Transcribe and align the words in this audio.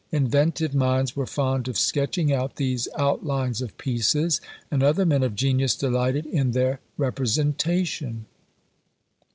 Inventive 0.11 0.73
minds 0.73 1.15
were 1.15 1.27
fond 1.27 1.67
of 1.67 1.77
sketching 1.77 2.33
out 2.33 2.55
these 2.55 2.87
outlines 2.97 3.61
of 3.61 3.77
pieces, 3.77 4.41
and 4.71 4.81
other 4.81 5.05
men 5.05 5.21
of 5.21 5.35
genius 5.35 5.75
delighted 5.75 6.25
in 6.25 6.53
their 6.53 6.79
representation. 6.97 8.25